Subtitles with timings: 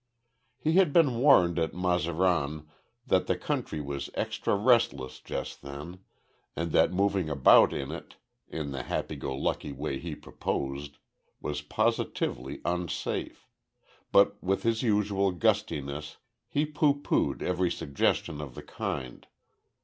[0.57, 2.65] He had been warned at Mazaran
[3.05, 5.99] that the country was extra restless just then,
[6.55, 8.15] and that moving about in it,
[8.49, 10.97] in the happy go lucky way he proposed,
[11.39, 13.47] was positively unsafe;
[14.11, 19.27] but with his usual gustiness, he pooh poohed every suggestion of the kind.